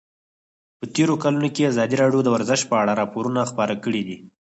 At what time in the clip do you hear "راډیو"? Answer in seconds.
2.01-2.21